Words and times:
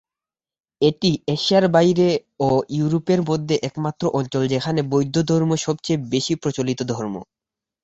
এটি 0.81 1.11
এশিয়ার 1.27 1.65
বাইরে 1.75 2.07
ও 2.41 2.49
ইউরোপের 2.77 3.19
মধ্যে 3.29 3.55
একমাত্র 3.69 4.03
অঞ্চল 4.19 4.41
যেখানে 4.53 4.79
বৌদ্ধধর্ম 4.91 5.51
সবচেয়ে 5.65 6.03
বেশি 6.13 6.33
প্রচলিত 6.41 6.79
ধর্ম। 6.91 7.15